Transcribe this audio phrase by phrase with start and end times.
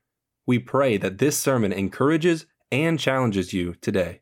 [0.47, 4.21] We pray that this sermon encourages and challenges you today.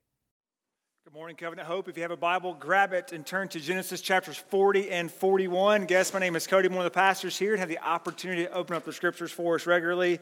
[1.14, 1.88] Morning, Covenant Hope.
[1.88, 5.84] If you have a Bible, grab it and turn to Genesis chapters 40 and 41.
[5.84, 8.46] Guess my name is Cody, I'm one of the pastors here, and have the opportunity
[8.46, 10.18] to open up the scriptures for us regularly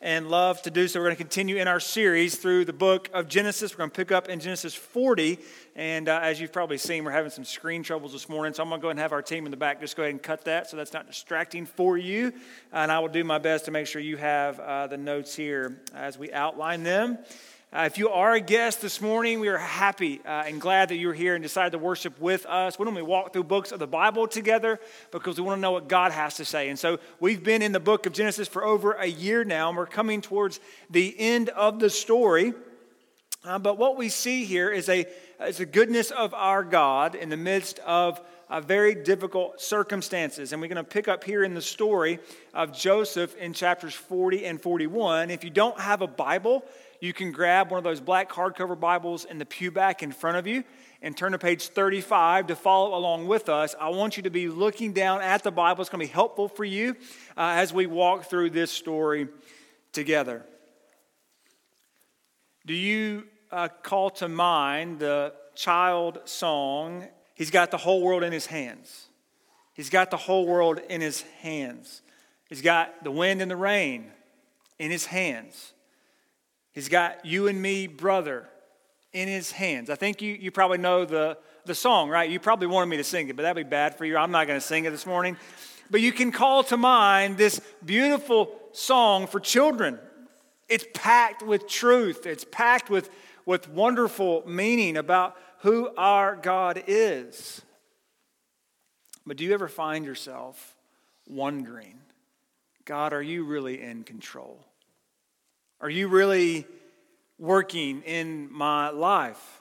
[0.00, 1.00] and love to do so.
[1.00, 3.74] We're going to continue in our series through the book of Genesis.
[3.74, 5.40] We're going to pick up in Genesis 40.
[5.74, 8.54] And uh, as you've probably seen, we're having some screen troubles this morning.
[8.54, 10.04] So I'm going to go ahead and have our team in the back just go
[10.04, 12.32] ahead and cut that so that's not distracting for you.
[12.72, 15.82] And I will do my best to make sure you have uh, the notes here
[15.92, 17.18] as we outline them.
[17.72, 20.96] Uh, if you are a guest this morning, we are happy uh, and glad that
[20.96, 22.78] you're here and decided to worship with us.
[22.78, 24.78] We normally walk through books of the Bible together
[25.10, 26.68] because we want to know what God has to say.
[26.68, 29.76] And so we've been in the book of Genesis for over a year now, and
[29.76, 30.60] we're coming towards
[30.90, 32.54] the end of the story.
[33.44, 35.04] Uh, but what we see here is a,
[35.40, 40.52] is a goodness of our God in the midst of uh, very difficult circumstances.
[40.52, 42.20] And we're going to pick up here in the story
[42.54, 45.30] of Joseph in chapters 40 and 41.
[45.30, 46.64] If you don't have a Bible,
[47.06, 50.36] you can grab one of those black hardcover Bibles in the pew back in front
[50.36, 50.64] of you
[51.00, 53.76] and turn to page 35 to follow along with us.
[53.80, 55.82] I want you to be looking down at the Bible.
[55.82, 56.96] It's going to be helpful for you
[57.36, 59.28] uh, as we walk through this story
[59.92, 60.44] together.
[62.66, 68.32] Do you uh, call to mind the child song, He's got the whole world in
[68.32, 69.08] His hands?
[69.74, 72.02] He's got the whole world in His hands.
[72.48, 74.10] He's got the wind and the rain
[74.80, 75.72] in His hands.
[76.76, 78.46] He's got you and me, brother,
[79.14, 79.88] in his hands.
[79.88, 82.28] I think you, you probably know the, the song, right?
[82.28, 84.18] You probably wanted me to sing it, but that'd be bad for you.
[84.18, 85.38] I'm not going to sing it this morning.
[85.90, 89.98] But you can call to mind this beautiful song for children.
[90.68, 93.08] It's packed with truth, it's packed with,
[93.46, 97.62] with wonderful meaning about who our God is.
[99.26, 100.76] But do you ever find yourself
[101.26, 102.00] wondering,
[102.84, 104.65] God, are you really in control?
[105.78, 106.66] Are you really
[107.38, 109.60] working in my life?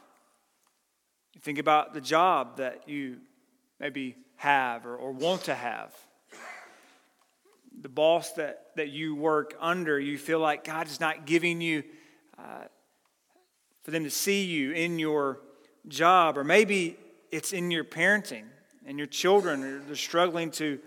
[1.34, 3.18] You think about the job that you
[3.82, 5.94] maybe have or, or want to have.
[7.82, 11.84] The boss that, that you work under, you feel like God is not giving you
[12.40, 12.64] uh,
[13.84, 15.42] for them to see you in your
[15.90, 16.98] job, or maybe
[17.30, 18.46] it's in your parenting
[18.86, 20.80] and your children are struggling to,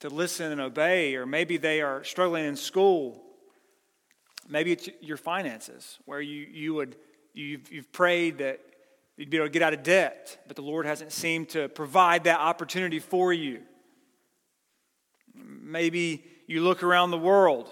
[0.00, 3.23] to listen and obey, or maybe they are struggling in school
[4.48, 6.96] Maybe it's your finances, where you, you would,
[7.32, 8.60] you've, you've prayed that
[9.16, 12.24] you'd be able to get out of debt, but the Lord hasn't seemed to provide
[12.24, 13.60] that opportunity for you.
[15.34, 17.70] Maybe you look around the world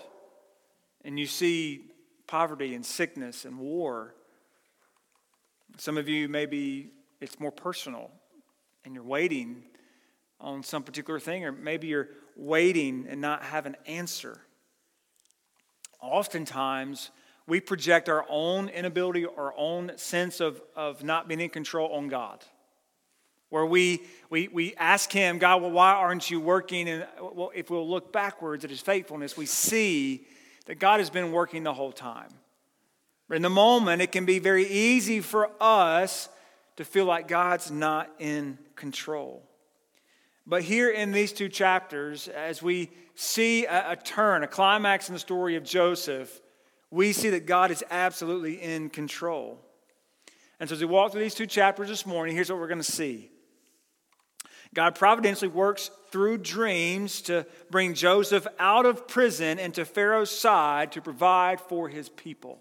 [1.05, 1.91] and you see
[2.27, 4.15] poverty and sickness and war.
[5.77, 6.91] Some of you, maybe
[7.21, 8.11] it's more personal
[8.84, 9.65] and you're waiting
[10.41, 14.41] on some particular thing, or maybe you're waiting and not have an answer
[16.02, 17.10] oftentimes
[17.46, 22.08] we project our own inability, our own sense of, of not being in control on
[22.08, 22.44] God.
[23.48, 26.88] Where we, we, we ask Him, God, well, why aren't you working?
[26.88, 30.26] And well, if we'll look backwards at His faithfulness, we see
[30.66, 32.30] that God has been working the whole time.
[33.28, 36.28] But in the moment, it can be very easy for us
[36.76, 39.42] to feel like God's not in control.
[40.47, 45.14] But here in these two chapters, as we see a, a, turn, a climax in
[45.14, 46.41] the story of Joseph,
[46.91, 49.58] we see that God is absolutely in control.
[50.58, 52.78] And so as we walk through these two chapters this morning, here's what we're going
[52.78, 53.31] to see
[54.75, 60.92] God providentially works through dreams to bring Joseph out of prison and to Pharaoh's side
[60.92, 62.60] to provide for his people.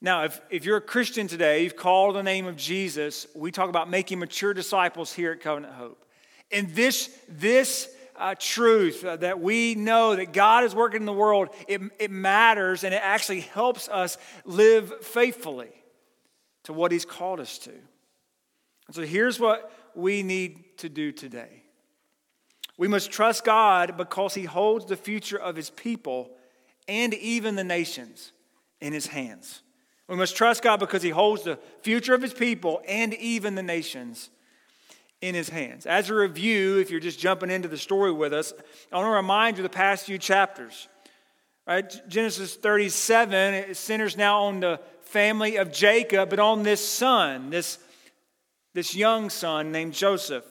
[0.00, 3.70] Now, if, if you're a Christian today, you've called the name of Jesus, we talk
[3.70, 6.03] about making mature disciples here at Covenant Hope.
[6.50, 11.12] And this, this uh, truth uh, that we know that God is working in the
[11.12, 15.70] world, it, it matters and it actually helps us live faithfully
[16.64, 17.70] to what He's called us to.
[17.70, 21.62] And so here's what we need to do today
[22.76, 26.30] we must trust God because He holds the future of His people
[26.88, 28.32] and even the nations
[28.80, 29.62] in His hands.
[30.08, 33.62] We must trust God because He holds the future of His people and even the
[33.62, 34.30] nations
[35.24, 35.86] in his hands.
[35.86, 38.52] As a review, if you're just jumping into the story with us,
[38.92, 40.86] I want to remind you the past few chapters.
[41.66, 41.90] Right?
[42.08, 47.78] Genesis 37 it centers now on the family of Jacob, but on this son, this,
[48.74, 50.44] this young son named Joseph.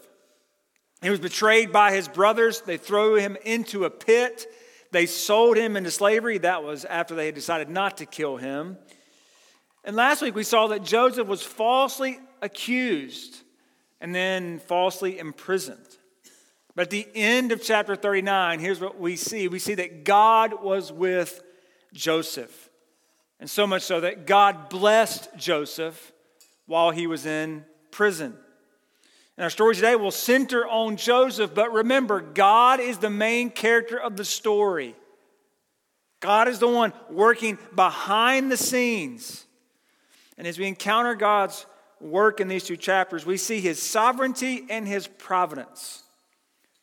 [1.03, 2.61] He was betrayed by his brothers.
[2.61, 4.47] They threw him into a pit.
[4.91, 6.39] They sold him into slavery.
[6.39, 8.77] That was after they had decided not to kill him.
[9.83, 13.42] And last week we saw that Joseph was falsely accused
[14.03, 15.79] and then falsely imprisoned.
[16.75, 20.61] But at the end of chapter 39, here's what we see we see that God
[20.61, 21.41] was with
[21.93, 22.69] Joseph.
[23.39, 26.11] And so much so that God blessed Joseph
[26.65, 28.37] while he was in prison.
[29.37, 33.97] And our story today will center on Joseph, but remember, God is the main character
[33.97, 34.95] of the story.
[36.19, 39.45] God is the one working behind the scenes.
[40.37, 41.65] And as we encounter God's
[42.03, 46.03] work in these two chapters, we see his sovereignty and his providence.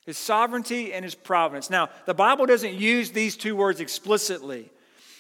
[0.07, 1.71] His sovereignty and his providence.
[1.71, 4.71] Now, the Bible doesn't use these two words explicitly,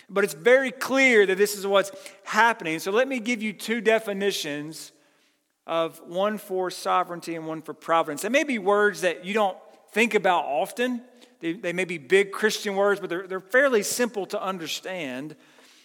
[0.09, 1.93] but it's very clear that this is what's
[2.25, 2.79] happening.
[2.79, 4.93] So let me give you two definitions
[5.67, 8.23] of one for sovereignty and one for providence.
[8.23, 9.57] They may be words that you don't
[9.93, 11.03] think about often.
[11.41, 15.37] They, they may be big Christian words, but they're, they're fairly simple to understand.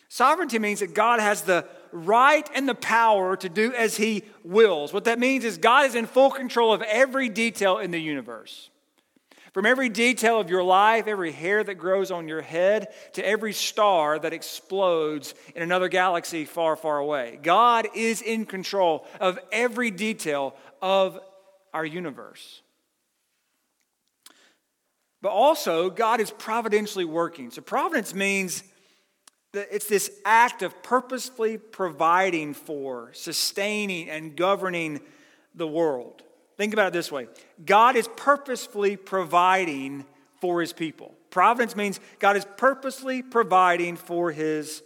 [0.08, 4.92] Sovereignty means that God has the right and the power to do as he wills.
[4.92, 8.70] What that means is God is in full control of every detail in the universe.
[9.54, 13.54] From every detail of your life, every hair that grows on your head, to every
[13.54, 17.40] star that explodes in another galaxy far, far away.
[17.42, 21.18] God is in control of every detail of
[21.74, 22.62] our universe.
[25.22, 27.50] But also, God is providentially working.
[27.50, 28.62] So, providence means
[29.56, 35.02] it's this act of purposefully providing for, sustaining, and governing
[35.54, 36.24] the world.
[36.58, 37.28] Think about it this way
[37.66, 40.06] God is purposefully providing
[40.42, 41.14] for his people.
[41.30, 44.84] Providence means God is purposely providing for his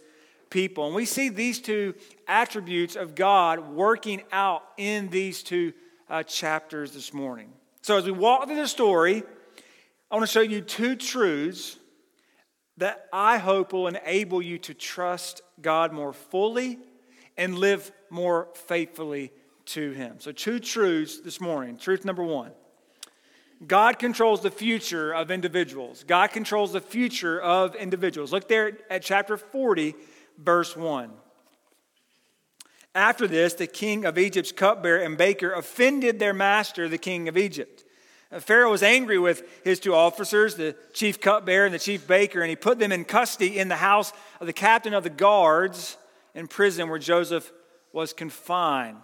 [0.50, 0.86] people.
[0.86, 1.94] And we see these two
[2.26, 5.72] attributes of God working out in these two
[6.08, 7.52] uh, chapters this morning.
[7.82, 9.22] So, as we walk through the story,
[10.10, 11.76] I want to show you two truths
[12.80, 16.78] that I hope will enable you to trust God more fully
[17.36, 19.32] and live more faithfully
[19.66, 20.16] to Him.
[20.18, 21.76] So, two truths this morning.
[21.76, 22.52] Truth number one
[23.66, 26.04] God controls the future of individuals.
[26.06, 28.32] God controls the future of individuals.
[28.32, 29.94] Look there at chapter 40,
[30.38, 31.10] verse 1.
[32.94, 37.36] After this, the king of Egypt's cupbearer and baker offended their master, the king of
[37.36, 37.84] Egypt.
[38.38, 42.48] Pharaoh was angry with his two officers, the chief cupbearer and the chief baker, and
[42.48, 45.96] he put them in custody in the house of the captain of the guards
[46.34, 47.50] in prison where Joseph
[47.92, 49.02] was confined.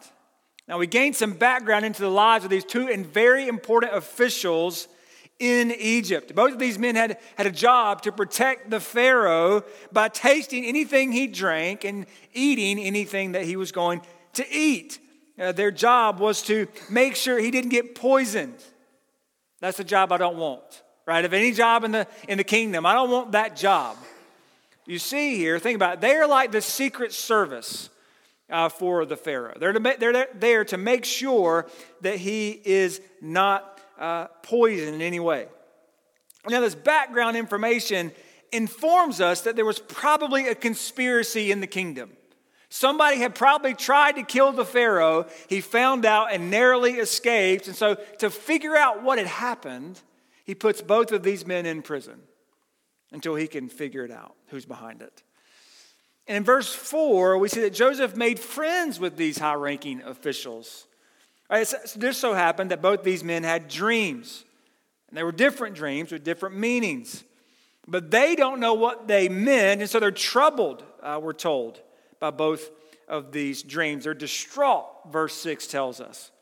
[0.69, 4.87] Now, we gained some background into the lives of these two and very important officials
[5.38, 6.34] in Egypt.
[6.34, 11.12] Both of these men had, had a job to protect the Pharaoh by tasting anything
[11.12, 14.02] he drank and eating anything that he was going
[14.34, 14.99] to eat.
[15.38, 18.62] Uh, their job was to make sure he didn't get poisoned.
[19.61, 21.25] That's a job I don't want, right?
[21.25, 23.97] If any job in the, in the kingdom, I don't want that job.
[24.87, 27.91] You see here, think about it, they are like the secret service
[28.49, 29.55] uh, for the Pharaoh.
[29.58, 31.67] They're, to they're there to make sure
[32.03, 35.49] that he is not uh, poisoned in any way.
[36.49, 38.12] Now, this background information
[38.52, 42.11] informs us that there was probably a conspiracy in the kingdom.
[42.68, 45.26] Somebody had probably tried to kill the Pharaoh.
[45.48, 47.68] He found out and narrowly escaped.
[47.68, 50.00] And so, to figure out what had happened,
[50.44, 52.20] he puts both of these men in prison
[53.12, 55.22] until he can figure it out who's behind it.
[56.26, 60.87] And in verse 4, we see that Joseph made friends with these high ranking officials.
[61.49, 64.44] Right, it just so happened that both these men had dreams.
[65.08, 67.23] And they were different dreams with different meanings.
[67.87, 71.80] But they don't know what they meant, and so they're troubled, uh, we're told,
[72.26, 72.71] by both
[73.06, 74.04] of these dreams.
[74.04, 76.33] They're distraught, verse 6 tells us.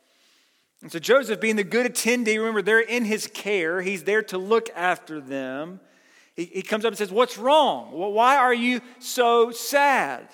[0.81, 4.37] And so Joseph, being the good attendee, remember, they're in his care, he's there to
[4.37, 5.79] look after them.
[6.35, 7.91] He, he comes up and says, What's wrong?
[7.91, 10.27] Well, why are you so sad?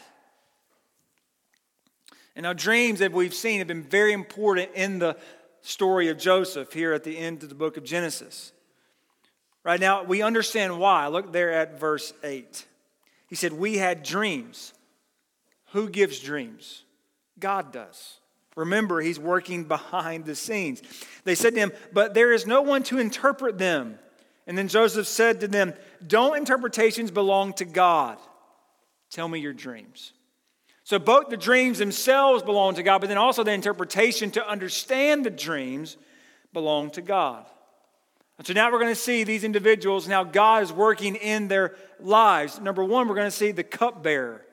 [2.35, 5.17] And now, dreams that we've seen have been very important in the
[5.61, 8.53] story of Joseph here at the end of the book of Genesis.
[9.63, 11.07] Right now, we understand why.
[11.07, 12.65] Look there at verse 8.
[13.27, 14.73] He said, We had dreams.
[15.71, 16.83] Who gives dreams?
[17.39, 18.19] God does.
[18.55, 20.81] Remember, he's working behind the scenes.
[21.23, 23.97] They said to him, But there is no one to interpret them.
[24.45, 25.73] And then Joseph said to them,
[26.05, 28.17] Don't interpretations belong to God?
[29.09, 30.13] Tell me your dreams.
[30.83, 35.25] So both the dreams themselves belong to God, but then also the interpretation to understand
[35.25, 35.95] the dreams
[36.51, 37.45] belong to God.
[38.37, 41.75] And so now we're going to see these individuals, now God is working in their
[41.99, 42.59] lives.
[42.59, 44.43] Number one, we're going to see the cupbearer.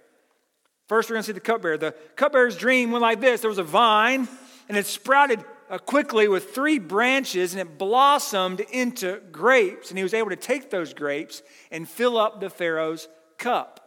[0.89, 1.77] First, we're going to see the cupbearer.
[1.77, 4.27] The cupbearer's dream went like this there was a vine,
[4.69, 9.91] and it sprouted uh, quickly with three branches and it blossomed into grapes.
[9.91, 13.85] And he was able to take those grapes and fill up the Pharaoh's cup.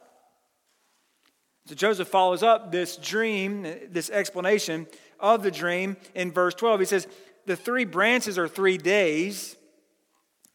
[1.66, 4.88] So Joseph follows up this dream, this explanation
[5.20, 6.82] of the dream in verse 12.
[6.82, 7.08] He says,
[7.46, 9.56] The three branches are three days.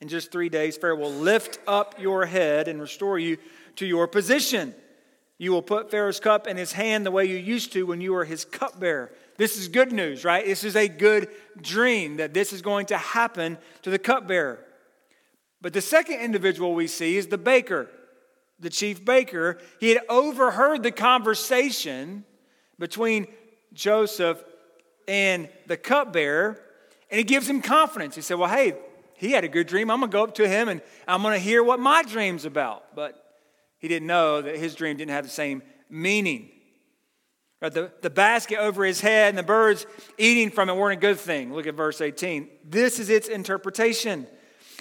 [0.00, 3.38] In just three days, Pharaoh will lift up your head and restore you
[3.76, 4.74] to your position.
[5.38, 8.12] You will put Pharaoh's cup in his hand the way you used to when you
[8.12, 9.12] were his cupbearer.
[9.36, 10.44] This is good news, right?
[10.44, 11.28] This is a good
[11.60, 14.64] dream that this is going to happen to the cupbearer.
[15.60, 17.88] But the second individual we see is the baker,
[18.60, 19.58] the chief baker.
[19.78, 22.24] He had overheard the conversation
[22.78, 23.26] between
[23.74, 24.42] Joseph
[25.06, 26.60] and the cupbearer,
[27.10, 28.14] and he gives him confidence.
[28.14, 28.74] He said, Well, hey,
[29.16, 29.90] he had a good dream.
[29.90, 32.44] I'm going to go up to him and I'm going to hear what my dream's
[32.44, 32.94] about.
[32.94, 33.25] But
[33.78, 36.50] he didn't know that his dream didn't have the same meaning.
[37.60, 39.86] Right, the, the basket over his head and the birds
[40.18, 41.54] eating from it weren't a good thing.
[41.54, 42.48] Look at verse 18.
[42.64, 44.26] This is its interpretation.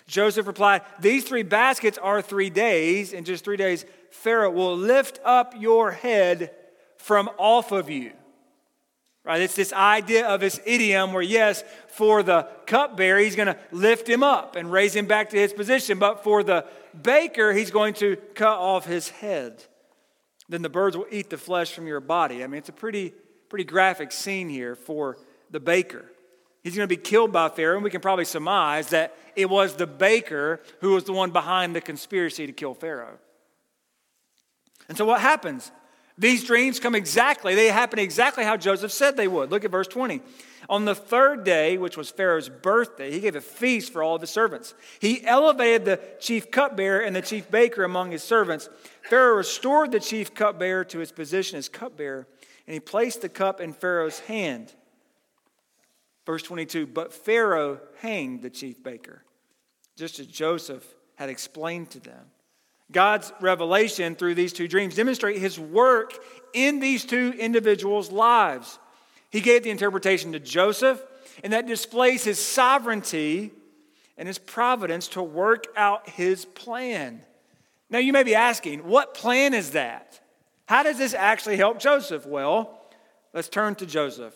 [0.08, 3.14] Joseph replied, These three baskets are three days.
[3.14, 6.52] In just three days, Pharaoh will lift up your head
[6.98, 8.12] from off of you.
[9.26, 9.42] Right?
[9.42, 14.08] It's this idea of this idiom where, yes, for the cupbearer, he's going to lift
[14.08, 15.98] him up and raise him back to his position.
[15.98, 16.66] But for the
[17.02, 19.64] baker, he's going to cut off his head.
[20.48, 22.44] Then the birds will eat the flesh from your body.
[22.44, 23.14] I mean, it's a pretty,
[23.50, 25.18] pretty graphic scene here for
[25.50, 26.06] the baker.
[26.64, 29.76] He's going to be killed by Pharaoh, and we can probably surmise that it was
[29.76, 33.18] the baker who was the one behind the conspiracy to kill Pharaoh.
[34.88, 35.72] And so what happens?
[36.18, 39.52] These dreams come exactly, they happen exactly how Joseph said they would.
[39.52, 40.22] Look at verse 20.
[40.70, 44.22] On the third day, which was Pharaoh's birthday, he gave a feast for all of
[44.22, 44.74] his servants.
[45.00, 48.70] He elevated the chief cupbearer and the chief baker among his servants.
[49.04, 52.28] Pharaoh restored the chief cupbearer to his position as cupbearer,
[52.66, 54.74] and he placed the cup in Pharaoh's hand.
[56.26, 59.24] Verse 22 But Pharaoh hanged the chief baker,
[59.96, 62.26] just as Joseph had explained to them.
[62.92, 66.14] God's revelation through these two dreams demonstrate his work
[66.54, 68.80] in these two individuals' lives.
[69.30, 71.04] He gave the interpretation to Joseph,
[71.44, 73.52] and that displays his sovereignty
[74.18, 77.22] and his providence to work out his plan.
[77.90, 80.20] Now, you may be asking, what plan is that?
[80.68, 82.26] How does this actually help Joseph?
[82.26, 82.82] Well,
[83.34, 84.34] let's turn to Joseph.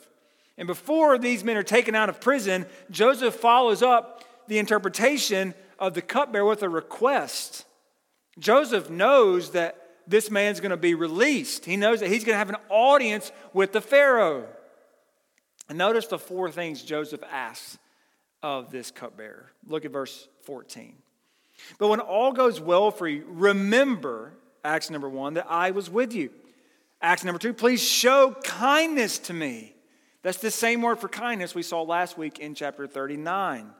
[0.57, 5.93] And before these men are taken out of prison, Joseph follows up the interpretation of
[5.93, 7.65] the cupbearer with a request.
[8.39, 9.75] Joseph knows that
[10.07, 11.65] this man's going to be released.
[11.65, 14.47] He knows that he's going to have an audience with the Pharaoh.
[15.67, 17.77] And notice the four things Joseph asks
[18.41, 19.51] of this cupbearer.
[19.67, 20.95] Look at verse 14.
[21.77, 26.13] But when all goes well for you, remember, Acts number one, that I was with
[26.13, 26.31] you.
[27.01, 29.75] Acts number two, please show kindness to me
[30.21, 33.71] that's the same word for kindness we saw last week in chapter 39.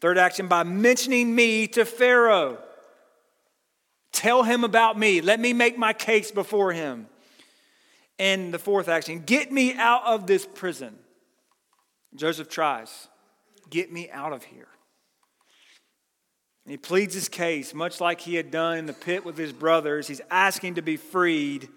[0.00, 2.58] Third action by mentioning me to Pharaoh.
[4.18, 5.20] Tell him about me.
[5.20, 7.06] Let me make my case before him.
[8.18, 10.98] And the fourth action get me out of this prison.
[12.16, 13.06] Joseph tries,
[13.70, 14.66] get me out of here.
[16.64, 19.52] And he pleads his case, much like he had done in the pit with his
[19.52, 20.08] brothers.
[20.08, 21.68] He's asking to be freed.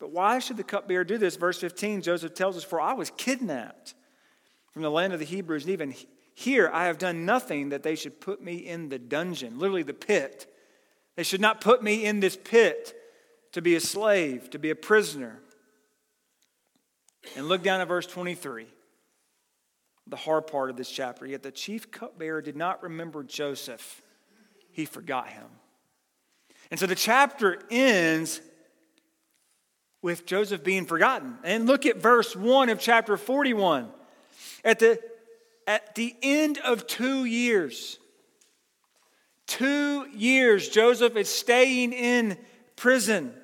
[0.00, 1.36] But why should the cupbearer do this?
[1.36, 3.94] Verse 15, Joseph tells us, For I was kidnapped
[4.72, 5.94] from the land of the Hebrews, and even
[6.34, 9.94] here I have done nothing that they should put me in the dungeon, literally the
[9.94, 10.49] pit.
[11.20, 12.94] They should not put me in this pit
[13.52, 15.38] to be a slave, to be a prisoner.
[17.36, 18.66] And look down at verse 23,
[20.06, 21.26] the hard part of this chapter.
[21.26, 24.00] Yet the chief cupbearer did not remember Joseph,
[24.70, 25.44] he forgot him.
[26.70, 28.40] And so the chapter ends
[30.00, 31.36] with Joseph being forgotten.
[31.44, 33.90] And look at verse 1 of chapter 41.
[34.64, 34.98] At the,
[35.66, 37.98] at the end of two years,
[39.50, 42.38] two years, Joseph is staying in
[42.76, 43.34] prison.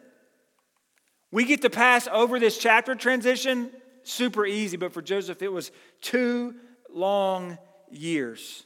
[1.32, 3.70] We get to pass over this chapter transition
[4.04, 6.54] super easy, but for Joseph, it was two
[6.88, 7.58] long
[7.90, 8.64] years.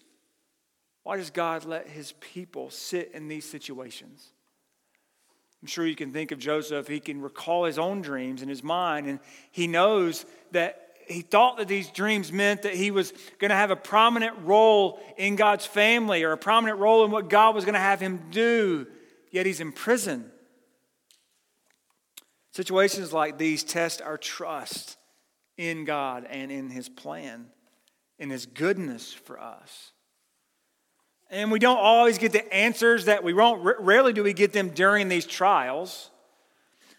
[1.03, 4.33] Why does God let his people sit in these situations?
[5.63, 6.89] I'm sure you can think of Joseph.
[6.89, 9.19] He can recall his own dreams in his mind, and
[9.51, 13.71] he knows that he thought that these dreams meant that he was going to have
[13.71, 17.75] a prominent role in God's family or a prominent role in what God was going
[17.75, 18.87] to have him do,
[19.31, 20.31] yet he's in prison.
[22.53, 24.97] Situations like these test our trust
[25.57, 27.47] in God and in his plan,
[28.19, 29.93] in his goodness for us.
[31.31, 33.63] And we don't always get the answers that we want.
[33.79, 36.10] Rarely do we get them during these trials.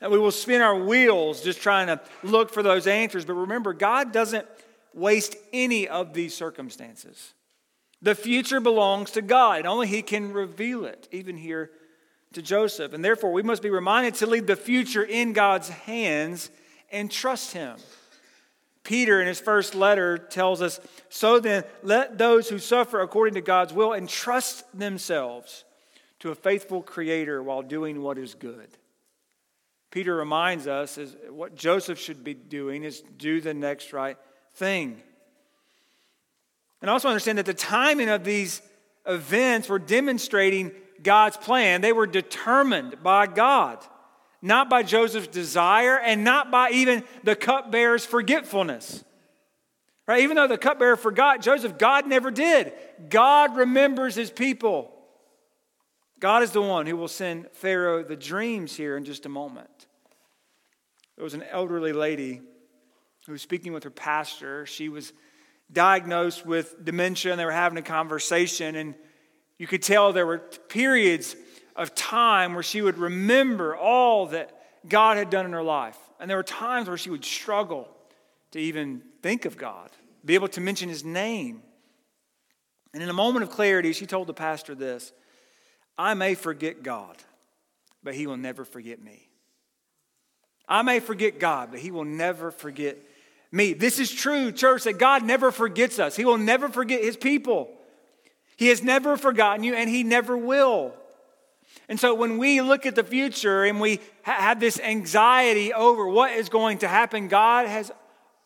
[0.01, 3.23] And we will spin our wheels just trying to look for those answers.
[3.23, 4.47] But remember, God doesn't
[4.93, 7.33] waste any of these circumstances.
[8.01, 11.69] The future belongs to God, and only He can reveal it, even here
[12.33, 12.93] to Joseph.
[12.93, 16.49] And therefore, we must be reminded to leave the future in God's hands
[16.91, 17.77] and trust Him.
[18.83, 20.79] Peter, in his first letter, tells us
[21.09, 25.63] So then, let those who suffer according to God's will entrust themselves
[26.19, 28.67] to a faithful Creator while doing what is good.
[29.91, 34.17] Peter reminds us is what Joseph should be doing is do the next right
[34.55, 35.01] thing.
[36.81, 38.61] And also understand that the timing of these
[39.05, 40.71] events were demonstrating
[41.03, 41.81] God's plan.
[41.81, 43.79] They were determined by God,
[44.41, 49.03] not by Joseph's desire and not by even the cupbearer's forgetfulness.
[50.07, 50.23] Right?
[50.23, 52.73] Even though the cupbearer forgot Joseph, God never did.
[53.09, 54.91] God remembers his people.
[56.21, 59.87] God is the one who will send Pharaoh the dreams here in just a moment.
[61.15, 62.41] There was an elderly lady
[63.25, 64.67] who was speaking with her pastor.
[64.67, 65.13] She was
[65.71, 68.93] diagnosed with dementia and they were having a conversation and
[69.57, 71.35] you could tell there were periods
[71.75, 74.51] of time where she would remember all that
[74.87, 75.97] God had done in her life.
[76.19, 77.87] And there were times where she would struggle
[78.51, 79.89] to even think of God,
[80.23, 81.63] be able to mention his name.
[82.93, 85.13] And in a moment of clarity, she told the pastor this
[86.01, 87.15] I may forget God,
[88.01, 89.29] but he will never forget me.
[90.67, 92.97] I may forget God, but he will never forget
[93.51, 93.73] me.
[93.73, 96.15] This is true, church, that God never forgets us.
[96.15, 97.69] He will never forget his people.
[98.57, 100.93] He has never forgotten you, and He never will.
[101.87, 106.07] And so when we look at the future and we ha- have this anxiety over
[106.07, 107.91] what is going to happen, God has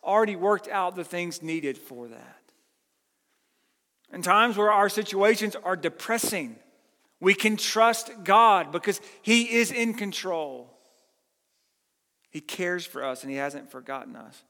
[0.04, 2.42] already worked out the things needed for that.
[4.12, 6.56] In times where our situations are depressing,
[7.20, 10.72] we can trust God because He is in control.
[12.30, 14.42] He cares for us and He hasn't forgotten us.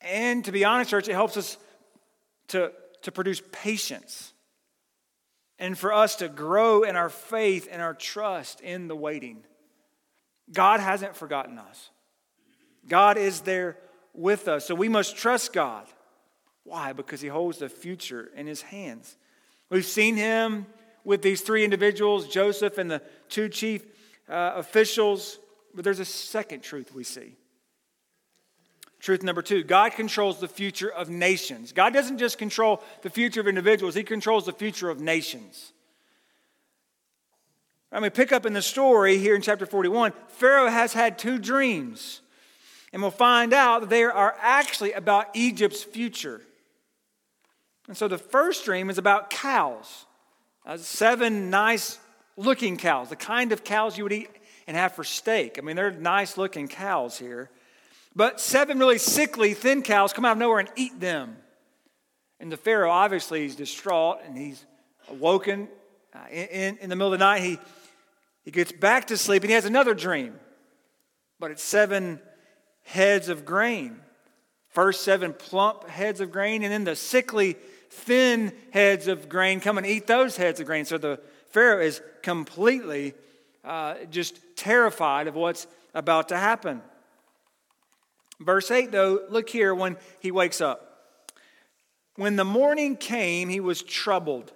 [0.00, 1.56] And to be honest, church, it helps us
[2.48, 2.72] to,
[3.02, 4.32] to produce patience
[5.58, 9.42] and for us to grow in our faith and our trust in the waiting.
[10.52, 11.90] God hasn't forgotten us.
[12.86, 13.76] God is there
[14.14, 14.66] with us.
[14.66, 15.86] So we must trust God.
[16.64, 16.92] Why?
[16.92, 19.16] Because He holds the future in His hands.
[19.68, 20.66] We've seen Him
[21.08, 23.82] with these three individuals, Joseph and the two chief
[24.28, 25.38] uh, officials,
[25.74, 27.34] but there's a second truth we see.
[29.00, 31.72] Truth number two God controls the future of nations.
[31.72, 35.72] God doesn't just control the future of individuals, He controls the future of nations.
[37.90, 40.12] I mean, pick up in the story here in chapter 41.
[40.28, 42.20] Pharaoh has had two dreams,
[42.92, 46.42] and we'll find out that they are actually about Egypt's future.
[47.86, 50.04] And so the first dream is about cows,
[50.68, 51.98] uh, seven nice
[52.36, 54.28] looking cows, the kind of cows you would eat
[54.66, 55.58] and have for steak.
[55.58, 57.50] I mean, they're nice looking cows here.
[58.14, 61.36] But seven really sickly, thin cows come out of nowhere and eat them.
[62.38, 64.64] And the Pharaoh, obviously, he's distraught and he's
[65.08, 65.68] awoken
[66.14, 67.42] uh, in, in the middle of the night.
[67.42, 67.58] He,
[68.44, 70.34] he gets back to sleep and he has another dream.
[71.40, 72.20] But it's seven
[72.82, 74.00] heads of grain.
[74.68, 77.56] First, seven plump heads of grain, and then the sickly,
[77.90, 80.84] thin heads of grain come and eat those heads of grain.
[80.84, 81.20] So the
[81.50, 83.14] Pharaoh is completely
[83.64, 86.82] uh, just terrified of what's about to happen.
[88.40, 90.84] Verse 8, though, look here when he wakes up.
[92.16, 94.52] When the morning came, he was troubled.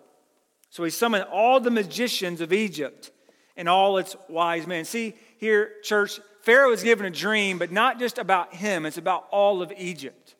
[0.71, 3.11] So he summoned all the magicians of Egypt
[3.57, 4.85] and all its wise men.
[4.85, 9.27] See, here, church, Pharaoh is given a dream, but not just about him, it's about
[9.31, 10.35] all of Egypt.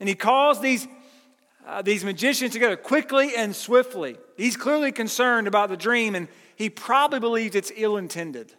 [0.00, 0.86] And he calls these,
[1.66, 4.16] uh, these magicians together quickly and swiftly.
[4.36, 8.52] He's clearly concerned about the dream, and he probably believes it's ill intended.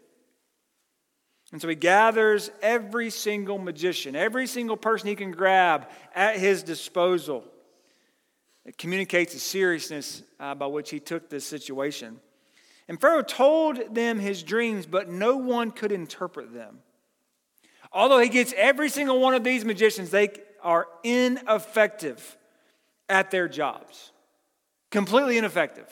[1.53, 6.61] And so he gathers every single magician, every single person he can grab at his
[6.63, 7.45] disposal.
[8.65, 12.19] It communicates the seriousness uh, by which he took this situation.
[12.89, 16.79] And Pharaoh told them his dreams, but no one could interpret them.
[17.93, 20.29] Although he gets every single one of these magicians, they
[20.61, 22.37] are ineffective
[23.09, 24.11] at their jobs.
[24.91, 25.87] Completely ineffective.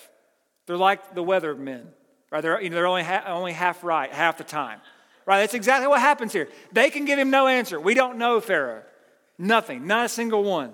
[0.67, 1.88] They're like the weather men,
[2.32, 2.41] right?
[2.41, 4.80] They're, you know, they're only, ha- only half right half the time.
[5.25, 5.39] Right?
[5.39, 6.49] That's exactly what happens here.
[6.71, 7.80] They can give him no answer.
[7.80, 8.84] We don't know Pharaoh.
[9.38, 10.73] Nothing, not a single one.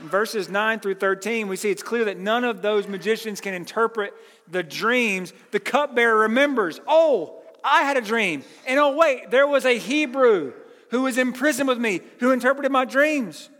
[0.00, 3.54] In verses 9 through 13, we see it's clear that none of those magicians can
[3.54, 4.12] interpret
[4.50, 5.32] the dreams.
[5.50, 8.44] The cupbearer remembers, oh, I had a dream.
[8.66, 10.52] And oh, wait, there was a Hebrew
[10.90, 13.50] who was in prison with me who interpreted my dreams.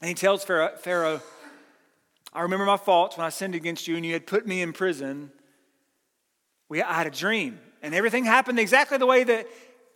[0.00, 1.20] And he tells Pharaoh,
[2.32, 4.72] I remember my faults when I sinned against you and you had put me in
[4.72, 5.30] prison.
[6.68, 9.46] We, I had a dream and everything happened exactly the way that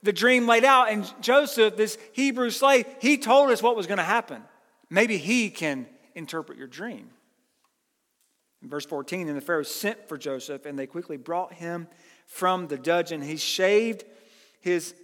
[0.02, 0.90] the dream laid out.
[0.90, 4.42] And Joseph, this Hebrew slave, he told us what was going to happen.
[4.90, 7.10] Maybe he can interpret your dream.
[8.62, 11.86] In verse 14, and the Pharaoh sent for Joseph, and they quickly brought him
[12.26, 13.20] from the dungeon.
[13.20, 14.04] He shaved
[14.60, 14.94] his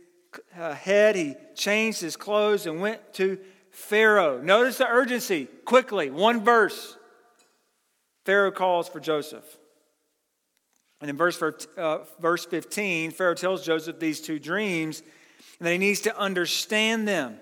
[0.59, 3.39] uh, head, he changed his clothes, and went to
[3.71, 4.41] Pharaoh.
[4.41, 5.47] Notice the urgency.
[5.65, 6.97] Quickly, one verse.
[8.25, 9.45] Pharaoh calls for Joseph.
[11.01, 11.41] And in verse,
[11.77, 15.03] uh, verse 15, Pharaoh tells Joseph these two dreams
[15.59, 17.39] and that he needs to understand them.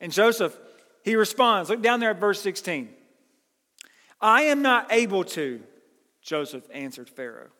[0.00, 0.56] And Joseph,
[1.02, 1.70] he responds.
[1.70, 2.90] Look down there at verse 16.
[4.20, 5.62] I am not able to,
[6.22, 7.50] Joseph answered Pharaoh.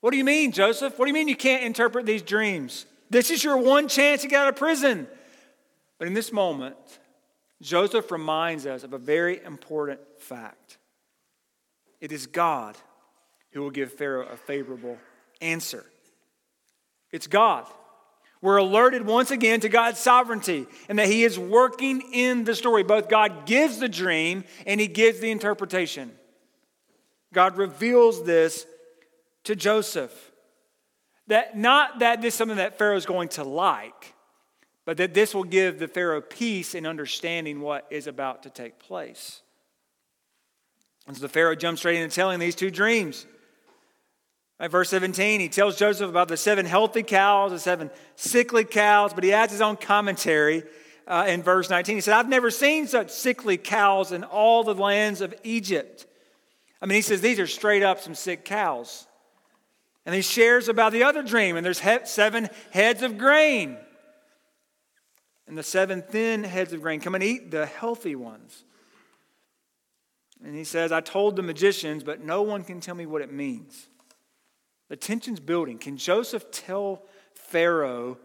[0.00, 0.98] What do you mean, Joseph?
[0.98, 2.86] What do you mean you can't interpret these dreams?
[3.10, 5.08] This is your one chance to get out of prison.
[5.98, 6.76] But in this moment,
[7.60, 10.78] Joseph reminds us of a very important fact
[12.00, 12.76] it is God
[13.50, 14.98] who will give Pharaoh a favorable
[15.40, 15.84] answer.
[17.10, 17.66] It's God.
[18.40, 22.84] We're alerted once again to God's sovereignty and that He is working in the story.
[22.84, 26.12] Both God gives the dream and He gives the interpretation.
[27.32, 28.64] God reveals this
[29.44, 30.12] to Joseph.
[31.26, 34.14] That not that this is something that Pharaoh is going to like,
[34.88, 38.78] but that this will give the Pharaoh peace in understanding what is about to take
[38.78, 39.42] place.
[41.06, 43.26] And so the Pharaoh jumps straight into telling these two dreams.
[44.58, 49.12] Right, verse 17, he tells Joseph about the seven healthy cows, the seven sickly cows,
[49.12, 50.62] but he adds his own commentary
[51.06, 51.96] uh, in verse 19.
[51.96, 56.06] He said, I've never seen such sickly cows in all the lands of Egypt.
[56.80, 59.06] I mean, he says these are straight up some sick cows.
[60.06, 63.76] And he shares about the other dream, and there's he- seven heads of grain.
[65.48, 68.64] And the seven thin heads of grain come and eat the healthy ones.
[70.44, 73.32] And he says, I told the magicians, but no one can tell me what it
[73.32, 73.88] means.
[74.88, 75.78] The tension's building.
[75.78, 77.02] Can Joseph tell
[77.34, 78.18] Pharaoh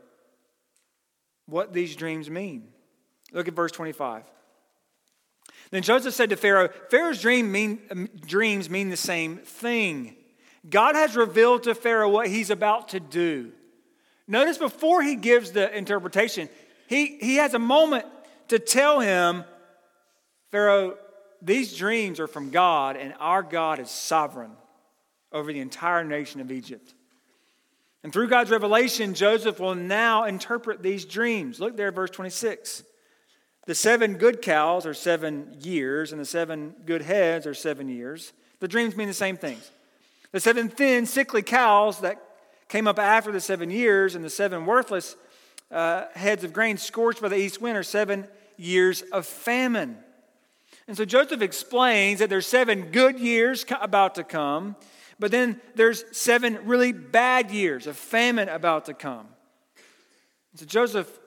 [1.45, 2.67] what these dreams mean?
[3.31, 4.23] Look at verse 25.
[5.71, 10.15] Then Joseph said to Pharaoh, Pharaoh's dream mean, dreams mean the same thing.
[10.69, 13.53] God has revealed to Pharaoh what he's about to do.
[14.27, 16.47] Notice before he gives the interpretation,
[16.93, 18.05] he, he has a moment
[18.49, 19.43] to tell him,
[20.51, 20.97] Pharaoh,
[21.41, 24.51] these dreams are from God, and our God is sovereign
[25.31, 26.93] over the entire nation of Egypt.
[28.03, 31.59] And through God's revelation, Joseph will now interpret these dreams.
[31.59, 32.83] Look there, verse 26.
[33.65, 38.33] The seven good cows are seven years, and the seven good heads are seven years.
[38.59, 39.71] The dreams mean the same things.
[40.31, 42.21] The seven thin, sickly cows that
[42.67, 45.15] came up after the seven years, and the seven worthless
[45.73, 49.97] uh, heads of grain scorched by the east wind are seven years of famine.
[50.87, 54.75] And so Joseph explains that there's seven good years about to come,
[55.19, 59.27] but then there's seven really bad years of famine about to come.
[60.55, 61.19] So Joseph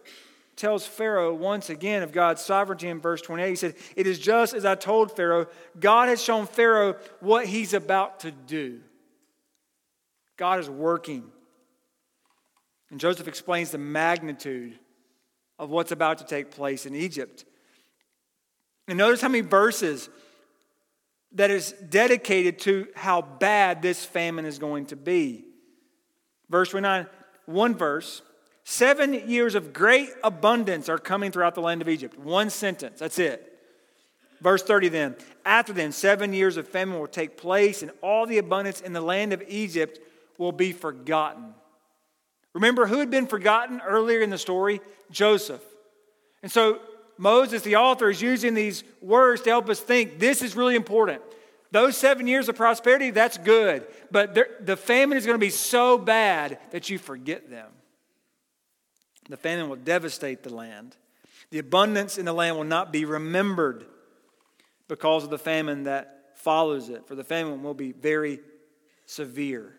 [0.54, 3.48] tells Pharaoh once again of God's sovereignty in verse 28.
[3.48, 7.74] He said, It is just as I told Pharaoh, God has shown Pharaoh what he's
[7.74, 8.80] about to do.
[10.36, 11.24] God is working.
[12.90, 14.78] And Joseph explains the magnitude
[15.58, 17.44] of what's about to take place in Egypt.
[18.88, 20.08] And notice how many verses
[21.32, 25.44] that is dedicated to how bad this famine is going to be.
[26.48, 27.06] Verse 29,
[27.46, 28.22] one verse.
[28.64, 32.18] Seven years of great abundance are coming throughout the land of Egypt.
[32.18, 33.52] One sentence, that's it.
[34.40, 38.38] Verse 30 then, after then, seven years of famine will take place, and all the
[38.38, 40.00] abundance in the land of Egypt
[40.36, 41.54] will be forgotten.
[42.56, 44.80] Remember who had been forgotten earlier in the story?
[45.10, 45.60] Joseph.
[46.42, 46.80] And so
[47.18, 51.20] Moses, the author, is using these words to help us think this is really important.
[51.70, 53.86] Those seven years of prosperity, that's good.
[54.10, 57.68] But the famine is going to be so bad that you forget them.
[59.28, 60.96] The famine will devastate the land.
[61.50, 63.84] The abundance in the land will not be remembered
[64.88, 68.40] because of the famine that follows it, for the famine will be very
[69.04, 69.74] severe.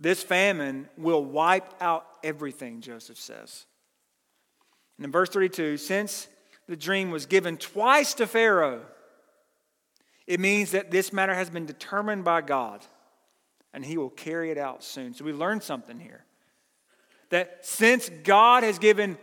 [0.00, 3.66] This famine will wipe out everything, Joseph says.
[4.96, 6.26] And in verse 32, since
[6.66, 8.82] the dream was given twice to Pharaoh,
[10.26, 12.84] it means that this matter has been determined by God
[13.72, 15.12] and he will carry it out soon.
[15.14, 16.24] So we learn something here.
[17.28, 19.18] That since God has given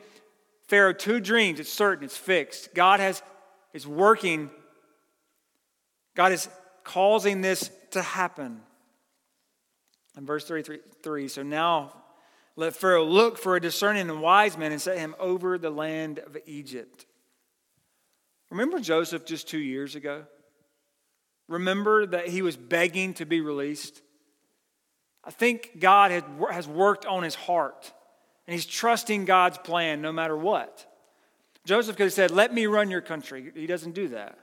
[0.68, 2.74] Pharaoh two dreams, it's certain, it's fixed.
[2.74, 3.22] God has
[3.74, 4.50] is working,
[6.16, 6.50] God is
[6.84, 8.62] causing this to happen.
[10.18, 11.94] In verse 33, so now
[12.56, 16.20] let Pharaoh look for a discerning and wise man and set him over the land
[16.20, 17.06] of Egypt.
[18.50, 20.26] Remember Joseph just two years ago?
[21.48, 24.02] Remember that he was begging to be released?
[25.24, 26.12] I think God
[26.50, 27.92] has worked on his heart
[28.48, 30.86] and he's trusting God's plan no matter what.
[31.66, 33.52] Joseph could have said, Let me run your country.
[33.54, 34.40] He doesn't do that.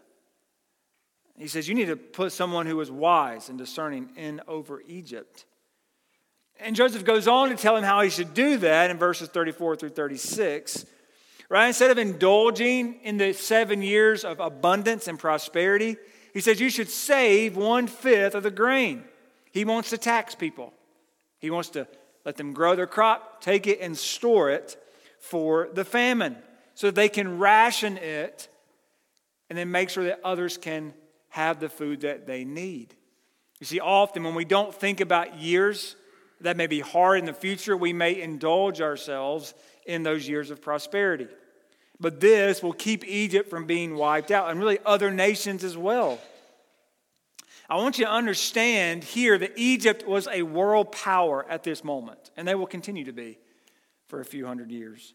[1.37, 5.47] He says, You need to put someone who is wise and discerning in over Egypt.
[6.61, 9.77] And Joseph goes on to tell him how he should do that in verses 34
[9.77, 10.87] through 36.
[11.49, 11.67] Right?
[11.67, 15.97] Instead of indulging in the seven years of abundance and prosperity,
[16.33, 19.05] he says you should save one fifth of the grain.
[19.53, 20.73] He wants to tax people.
[21.39, 21.87] He wants to
[22.25, 24.77] let them grow their crop, take it, and store it
[25.21, 26.37] for the famine
[26.75, 28.49] so they can ration it
[29.49, 30.95] and then make sure that others can
[31.29, 32.95] have the food that they need.
[33.61, 35.97] You see, often when we don't think about years
[36.45, 39.55] that may be hard in the future, we may indulge ourselves
[39.87, 41.27] in those years of prosperity.
[42.01, 46.19] But this will keep Egypt from being wiped out, and really other nations as well.
[47.69, 52.31] I want you to understand here that Egypt was a world power at this moment,
[52.37, 53.39] and they will continue to be
[54.07, 55.15] for a few hundred years.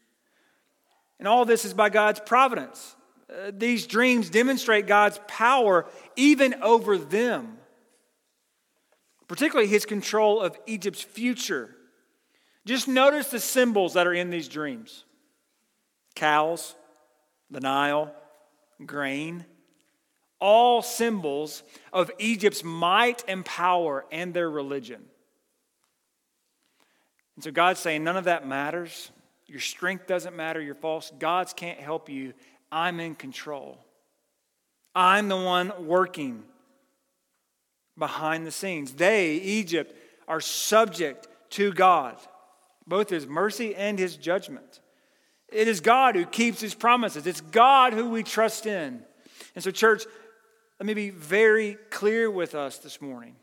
[1.20, 2.96] And all this is by God's providence.
[3.30, 7.59] Uh, these dreams demonstrate God's power even over them,
[9.30, 11.70] particularly his control of Egypt's future.
[12.66, 15.06] Just notice the symbols that are in these dreams
[16.16, 16.76] cows,
[17.50, 18.14] the Nile,
[18.86, 19.46] grain,
[20.42, 21.64] all symbols
[21.94, 25.02] of Egypt's might and power and their religion.
[27.36, 29.12] And so God's saying, none of that matters.
[29.46, 30.60] Your strength doesn't matter.
[30.60, 31.12] You're false.
[31.20, 32.34] God's can't help you.
[32.72, 33.78] I'm in control.
[34.94, 36.44] I'm the one working
[38.00, 38.94] behind the scenes.
[38.94, 39.96] They, Egypt,
[40.28, 42.18] are subject to God,
[42.88, 44.80] both his mercy and his judgment.
[45.50, 49.04] It is God who keeps his promises, it's God who we trust in.
[49.56, 50.04] And so, church,
[50.80, 53.36] let me be very clear with us this morning.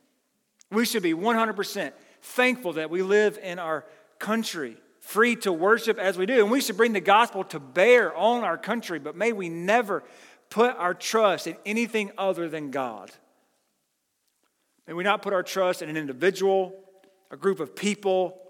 [0.71, 1.93] We should be 100%
[2.23, 3.85] thankful that we live in our
[4.19, 6.41] country free to worship as we do.
[6.41, 10.03] And we should bring the gospel to bear on our country, but may we never
[10.51, 13.11] put our trust in anything other than God.
[14.87, 16.75] May we not put our trust in an individual,
[17.31, 18.41] a group of people,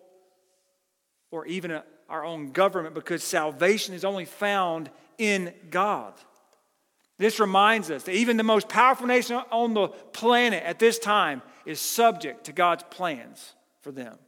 [1.31, 6.15] or even a, our own government because salvation is only found in God.
[7.19, 11.41] This reminds us that even the most powerful nation on the planet at this time
[11.65, 14.19] is subject to God's plans for them.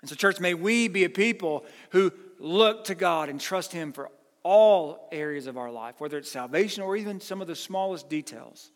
[0.00, 3.92] And so, church, may we be a people who look to God and trust Him
[3.92, 4.10] for
[4.42, 8.70] all areas of our life, whether it's salvation or even some of the smallest details.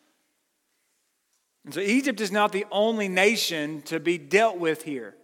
[1.64, 5.14] And so, Egypt is not the only nation to be dealt with here.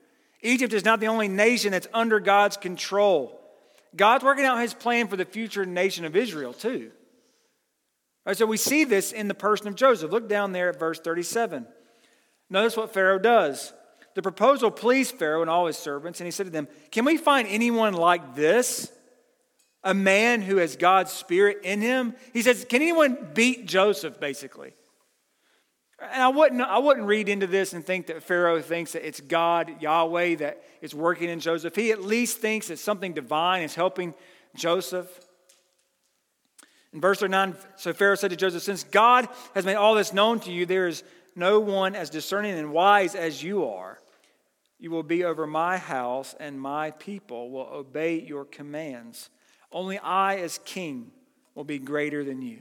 [0.42, 3.38] Egypt is not the only nation that's under God's control.
[3.94, 6.92] God's working out his plan for the future nation of Israel, too.
[8.24, 10.10] Right, so we see this in the person of Joseph.
[10.10, 11.66] Look down there at verse 37.
[12.48, 13.72] Notice what Pharaoh does.
[14.14, 17.16] The proposal pleased Pharaoh and all his servants, and he said to them, Can we
[17.16, 18.90] find anyone like this?
[19.82, 22.14] A man who has God's Spirit in him?
[22.32, 24.74] He says, Can anyone beat Joseph, basically?
[26.00, 29.20] And I wouldn't, I wouldn't read into this and think that Pharaoh thinks that it's
[29.20, 31.76] God, Yahweh, that is working in Joseph.
[31.76, 34.14] He at least thinks that something divine is helping
[34.54, 35.08] Joseph.
[36.92, 40.40] In verse 39, so Pharaoh said to Joseph, Since God has made all this known
[40.40, 41.04] to you, there is
[41.36, 43.98] no one as discerning and wise as you are.
[44.78, 49.28] You will be over my house, and my people will obey your commands.
[49.70, 51.12] Only I, as king,
[51.54, 52.60] will be greater than you.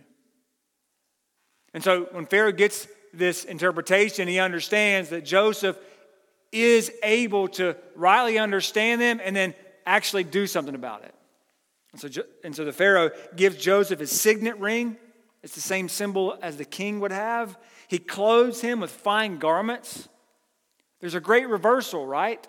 [1.74, 5.78] And so when Pharaoh gets this interpretation, he understands that Joseph
[6.52, 9.54] is able to rightly understand them and then
[9.86, 11.14] actually do something about it.
[11.92, 14.98] And so, and so the Pharaoh gives Joseph his signet ring.
[15.42, 17.58] It's the same symbol as the king would have.
[17.88, 20.08] He clothes him with fine garments.
[21.00, 22.46] There's a great reversal, right?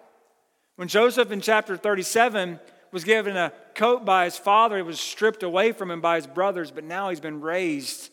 [0.77, 2.59] When Joseph in chapter 37
[2.93, 6.27] was given a coat by his father, it was stripped away from him by his
[6.27, 8.11] brothers, but now he's been raised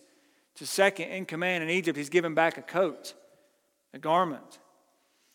[0.57, 3.13] to second in command in Egypt, he's given back a coat,
[3.93, 4.59] a garment.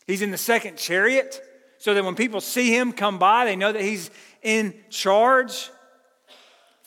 [0.06, 1.40] He's in the second chariot,
[1.78, 4.11] so that when people see him come by, they know that he's
[4.42, 5.70] in charge.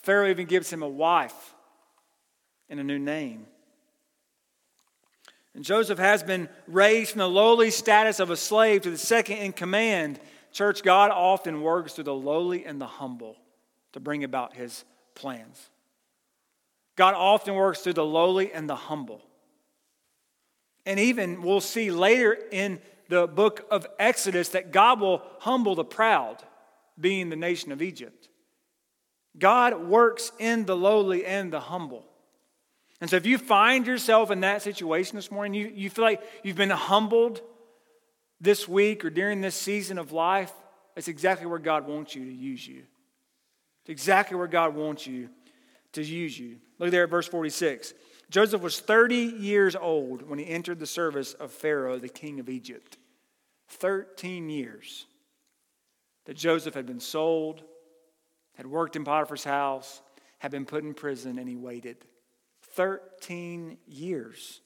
[0.04, 1.54] Pharaoh even gives him a wife
[2.69, 3.45] and a new name.
[5.54, 9.38] And Joseph has been raised from the lowly status of a slave to the second
[9.38, 10.19] in command.
[10.52, 13.38] Church, God often works through the lowly and the humble
[13.93, 15.69] to bring about his plans.
[16.96, 19.22] God often works through the lowly and the humble.
[20.86, 22.80] And even we'll see later in
[23.10, 26.38] the book of Exodus that God will humble the proud,
[27.00, 28.30] being the nation of Egypt.
[29.38, 32.06] God works in the lowly and the humble.
[33.02, 36.22] And so if you find yourself in that situation this morning, you, you feel like
[36.44, 37.42] you've been humbled
[38.40, 40.54] this week or during this season of life,
[40.94, 42.84] that's exactly where God wants you to use you.
[43.82, 45.30] It's exactly where God wants you
[45.96, 46.58] to use you.
[46.80, 47.94] Look there at verse 46.
[48.30, 52.50] Joseph was 30 years old when he entered the service of Pharaoh, the king of
[52.50, 52.98] Egypt.
[53.70, 55.06] 13 years
[56.26, 57.64] that Joseph had been sold,
[58.56, 60.02] had worked in Potiphar's house,
[60.40, 61.98] had been put in prison, and he waited.
[62.74, 64.62] 13 years.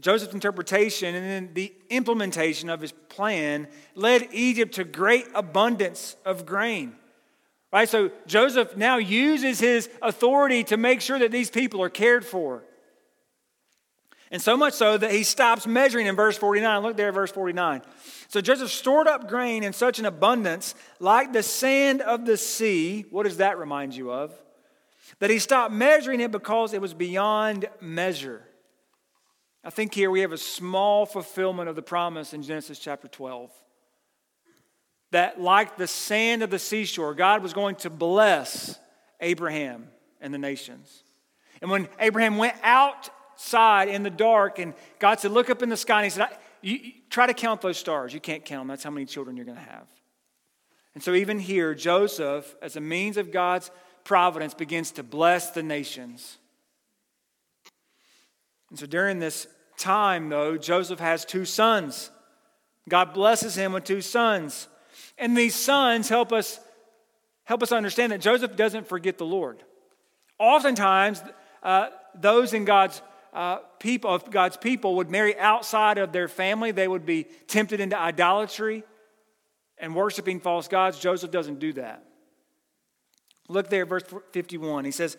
[0.00, 6.46] Joseph's interpretation and then the implementation of his plan led Egypt to great abundance of
[6.46, 6.94] grain.
[7.72, 7.88] Right?
[7.88, 12.64] So Joseph now uses his authority to make sure that these people are cared for.
[14.32, 16.82] And so much so that he stops measuring in verse 49.
[16.82, 17.82] Look there verse 49.
[18.28, 23.06] So Joseph stored up grain in such an abundance, like the sand of the sea.
[23.10, 24.32] What does that remind you of?
[25.18, 28.44] That he stopped measuring it because it was beyond measure.
[29.64, 33.50] I think here we have a small fulfillment of the promise in Genesis chapter 12.
[35.12, 38.78] That, like the sand of the seashore, God was going to bless
[39.20, 39.88] Abraham
[40.20, 41.02] and the nations.
[41.60, 45.76] And when Abraham went outside in the dark, and God said, Look up in the
[45.76, 46.28] sky, and He said,
[46.62, 46.78] you,
[47.10, 48.14] Try to count those stars.
[48.14, 48.68] You can't count them.
[48.68, 49.86] That's how many children you're going to have.
[50.94, 53.70] And so, even here, Joseph, as a means of God's
[54.04, 56.38] providence, begins to bless the nations.
[58.70, 59.46] And so during this
[59.76, 62.10] time, though, Joseph has two sons.
[62.88, 64.68] God blesses him with two sons.
[65.20, 66.58] And these sons help us
[67.44, 69.62] help us understand that Joseph doesn't forget the Lord.
[70.38, 71.22] Oftentimes,
[71.62, 73.02] uh, those in God's
[73.34, 76.70] uh, people, of God's people, would marry outside of their family.
[76.70, 78.82] They would be tempted into idolatry
[79.78, 80.98] and worshiping false gods.
[80.98, 82.04] Joseph doesn't do that.
[83.48, 84.84] Look there, verse 51.
[84.84, 85.16] He says,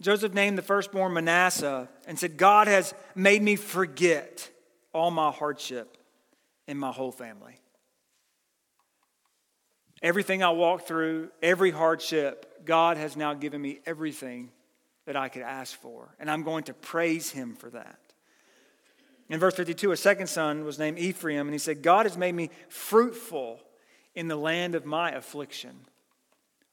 [0.00, 4.48] Joseph named the firstborn Manasseh and said, God has made me forget
[4.94, 5.96] all my hardship
[6.66, 7.58] in my whole family.
[10.02, 14.50] Everything I walked through, every hardship, God has now given me everything
[15.06, 16.14] that I could ask for.
[16.18, 17.98] And I'm going to praise him for that.
[19.28, 22.34] In verse 52, a second son was named Ephraim, and he said, God has made
[22.34, 23.60] me fruitful
[24.14, 25.72] in the land of my affliction.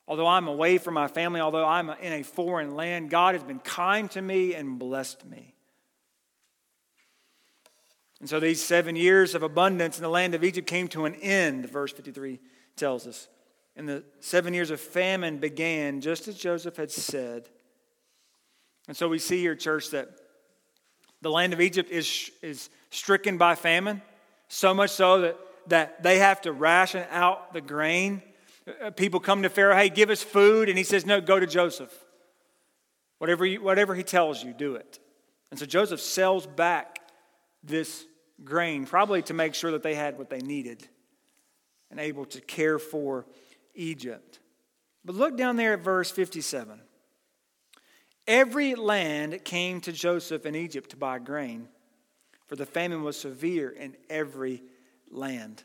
[0.07, 3.59] Although I'm away from my family, although I'm in a foreign land, God has been
[3.59, 5.53] kind to me and blessed me.
[8.19, 11.15] And so these seven years of abundance in the land of Egypt came to an
[11.15, 12.39] end, verse 53
[12.79, 13.27] tells us.
[13.75, 17.49] And the seven years of famine began just as Joseph had said.
[18.87, 20.09] And so we see here, church, that
[21.21, 24.01] the land of Egypt is, is stricken by famine,
[24.47, 25.37] so much so that,
[25.67, 28.23] that they have to ration out the grain
[28.81, 30.69] uh, people come to Pharaoh, hey, give us food.
[30.69, 31.93] And he says, no, go to Joseph.
[33.17, 34.99] Whatever, you, whatever he tells you, do it.
[35.51, 36.99] And so Joseph sells back
[37.63, 38.05] this
[38.43, 40.87] grain, probably to make sure that they had what they needed
[41.89, 43.25] and able to care for
[43.75, 44.39] Egypt.
[45.05, 46.81] But look down there at verse 57.
[48.27, 51.67] Every land came to Joseph in Egypt to buy grain,
[52.47, 54.61] for the famine was severe in every
[55.09, 55.63] land.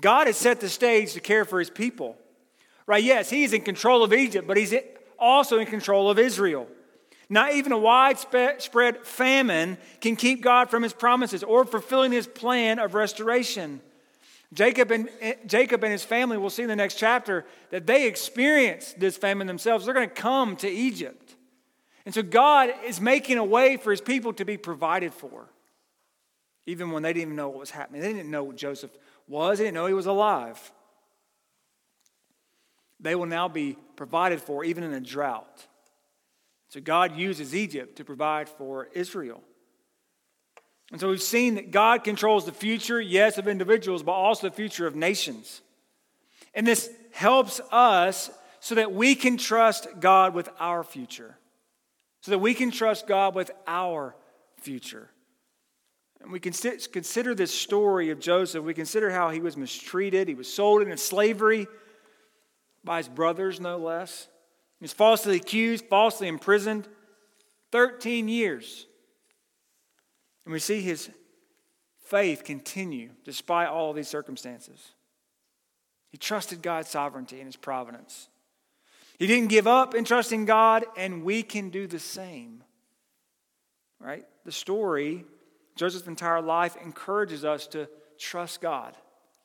[0.00, 2.16] God had set the stage to care for his people.
[2.86, 3.04] Right?
[3.04, 4.74] Yes, he's in control of Egypt, but he's
[5.18, 6.66] also in control of Israel.
[7.28, 12.78] Not even a widespread famine can keep God from his promises or fulfilling his plan
[12.78, 13.80] of restoration.
[14.52, 18.06] Jacob and, eh, Jacob and his family, we'll see in the next chapter, that they
[18.06, 19.84] experienced this famine themselves.
[19.84, 21.36] They're going to come to Egypt.
[22.04, 25.48] And so God is making a way for his people to be provided for,
[26.66, 28.02] even when they didn't even know what was happening.
[28.02, 28.90] They didn't know what Joseph
[29.28, 30.72] was, they didn't know he was alive
[33.02, 35.66] they will now be provided for even in a drought.
[36.68, 39.42] So God uses Egypt to provide for Israel.
[40.92, 44.54] And so we've seen that God controls the future, yes, of individuals, but also the
[44.54, 45.62] future of nations.
[46.54, 51.38] And this helps us so that we can trust God with our future,
[52.20, 54.14] so that we can trust God with our
[54.58, 55.08] future.
[56.20, 58.62] And we can consider this story of Joseph.
[58.62, 61.66] We consider how he was mistreated, he was sold into slavery
[62.84, 64.28] by his brothers, no less.
[64.78, 66.86] He was falsely accused, falsely imprisoned.
[67.70, 68.86] 13 years.
[70.44, 71.10] And we see his
[72.04, 74.92] faith continue despite all these circumstances.
[76.10, 78.28] He trusted God's sovereignty and his providence.
[79.18, 82.64] He didn't give up in trusting God, and we can do the same.
[84.00, 84.26] Right?
[84.44, 85.24] The story,
[85.76, 87.88] Joseph's entire life, encourages us to
[88.18, 88.96] trust God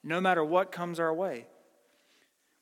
[0.04, 1.46] no matter what comes our way.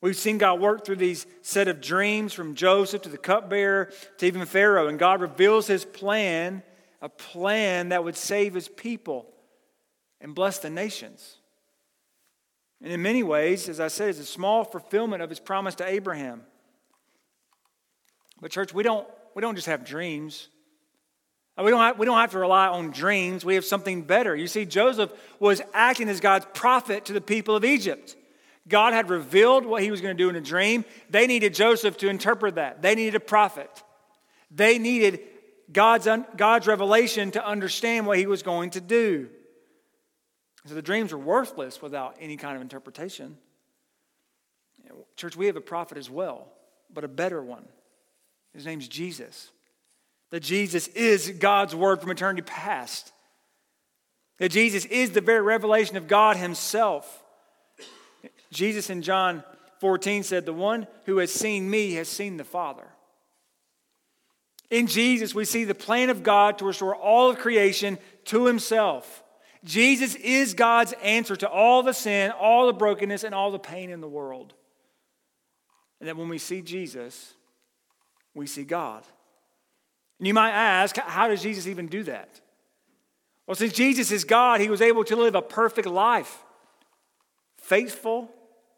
[0.02, 4.26] We've seen God work through these set of dreams from Joseph to the cupbearer to
[4.26, 6.64] even Pharaoh, and God reveals his plan,
[7.06, 9.28] a plan that would save his people
[10.20, 11.38] and bless the nations.
[12.82, 15.88] And in many ways, as I said, it's a small fulfillment of his promise to
[15.88, 16.41] Abraham.
[18.41, 20.47] But, church, we don't, we don't just have dreams.
[21.56, 23.45] Uh, we don't, have, we don't have to rely on dreams.
[23.45, 24.36] We have something better.
[24.36, 28.16] You see, Joseph was acting as God's prophet to the people of Egypt.
[28.68, 30.86] God had revealed what he was going to do in a dream.
[31.12, 32.82] They needed Joseph to interpret that.
[32.82, 33.70] They needed a prophet.
[34.49, 35.20] They needed
[35.72, 36.07] God's,
[36.38, 39.30] God's revelation to understand what he was going to do.
[40.66, 43.38] So the dreams were worthless without any kind of interpretation.
[45.16, 46.47] Church, we have a prophet as well,
[46.93, 47.66] but a better one.
[48.53, 49.51] His name's Jesus.
[50.32, 53.11] That Jesus is God's word from eternity past.
[54.39, 57.24] That Jesus is the very revelation of God Himself.
[58.51, 59.43] Jesus in John
[59.80, 62.88] 14 said, The one who has seen me has seen the Father.
[64.70, 69.24] In Jesus, we see the plan of God to restore all of creation to Himself.
[69.63, 73.89] Jesus is God's answer to all the sin, all the brokenness, and all the pain
[73.89, 74.53] in the world.
[75.99, 77.34] And that when we see Jesus,
[78.34, 79.03] we see God.
[80.20, 82.41] And you might ask, how does Jesus even do that?
[83.47, 86.43] Well, since Jesus is God, he was able to live a perfect life,
[87.57, 88.30] faithful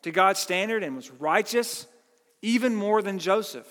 [0.03, 1.87] to God's standard, and was righteous,
[2.41, 3.67] even more than Joseph.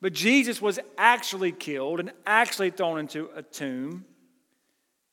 [0.00, 4.04] But Jesus was actually killed and actually thrown into a tomb.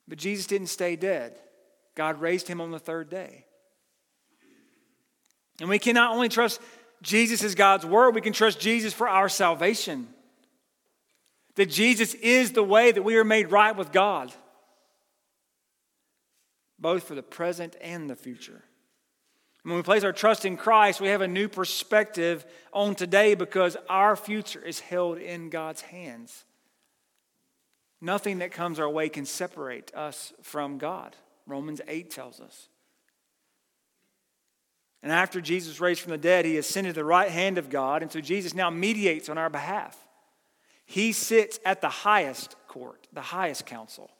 [0.08, 1.38] But Jesus didn't stay dead.
[1.96, 3.46] God raised him on the third day.
[5.60, 6.60] And we can not only trust
[7.02, 10.08] Jesus as God's word, we can trust Jesus for our salvation.
[11.56, 14.34] That Jesus is the way that we are made right with God,
[16.80, 18.64] both for the present and the future.
[19.64, 23.78] When we place our trust in Christ, we have a new perspective on today because
[23.90, 26.44] our future is held in God's hands.
[28.02, 31.16] Nothing that comes our way can separate us from God.
[31.48, 32.68] Romans 8 tells us.
[35.02, 38.02] And after Jesus raised from the dead, he ascended to the right hand of God.
[38.02, 39.98] And so Jesus now mediates on our behalf.
[40.86, 44.12] He sits at the highest court, the highest council.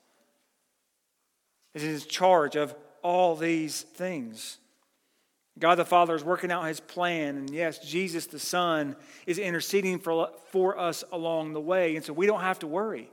[1.74, 4.60] Is in charge of all these things.
[5.60, 7.38] God the Father is working out his plan.
[7.38, 8.96] And yes, Jesus the Son
[9.28, 11.96] is interceding for, for us along the way.
[11.96, 13.10] And so we don't have to worry.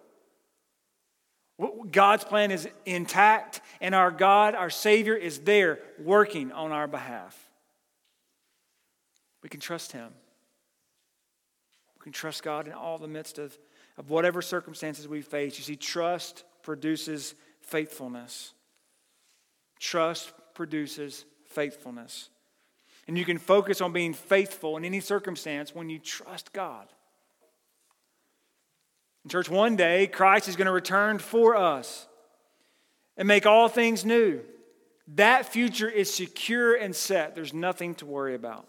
[1.91, 7.51] God's plan is intact, and our God, our Savior, is there working on our behalf.
[9.43, 10.09] We can trust Him.
[11.99, 13.59] We can trust God in all the midst of,
[13.99, 15.59] of whatever circumstances we face.
[15.59, 18.55] You see, trust produces faithfulness.
[19.79, 22.31] Trust produces faithfulness.
[23.07, 26.87] And you can focus on being faithful in any circumstance when you trust God.
[29.25, 32.07] In church, one day, Christ is going to return for us
[33.17, 34.41] and make all things new.
[35.17, 37.35] That future is secure and set.
[37.35, 38.67] There's nothing to worry about.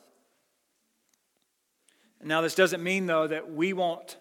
[2.24, 4.18] Now, this doesn't mean, though, that we won't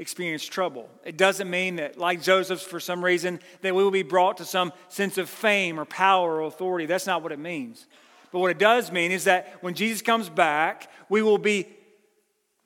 [0.00, 0.88] experience trouble.
[1.04, 4.46] It doesn't mean that, like Joseph, for some reason, that we will be brought to
[4.46, 6.86] some sense of fame or power or authority.
[6.86, 7.86] That's not what it means.
[8.32, 11.66] But what it does mean is that when Jesus comes back, we will be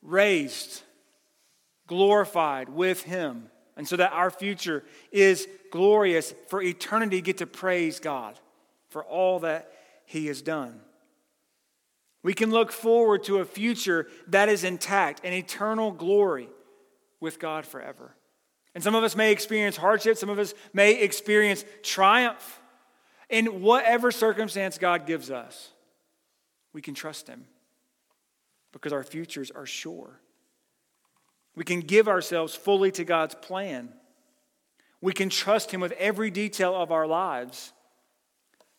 [0.01, 0.83] raised,
[1.89, 3.51] glorified with him.
[3.77, 8.39] And so that our future is glorious for eternity, get to praise God
[8.91, 9.73] for all that
[10.07, 10.81] he has done.
[12.23, 16.49] We can look forward to a future that is intact, an eternal glory
[17.25, 18.15] with God forever.
[18.75, 22.61] And some of us may experience hardship, some of us may experience triumph.
[23.29, 25.71] In whatever circumstance God gives us,
[26.73, 27.47] we can trust Him
[28.71, 30.21] because our futures are sure.
[31.57, 33.89] We can give ourselves fully to God's plan.
[35.01, 37.73] We can trust Him with every detail of our lives,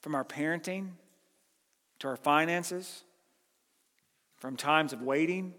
[0.01, 0.91] from our parenting
[1.99, 3.03] to our finances
[4.45, 5.55] from times of waiting